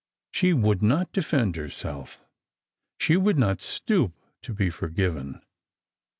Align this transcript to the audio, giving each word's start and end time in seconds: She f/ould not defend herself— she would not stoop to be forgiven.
She 0.31 0.49
f/ould 0.49 0.81
not 0.81 1.13
defend 1.13 1.55
herself— 1.57 2.21
she 2.99 3.15
would 3.17 3.37
not 3.37 3.61
stoop 3.61 4.13
to 4.41 4.51
be 4.51 4.71
forgiven. 4.71 5.43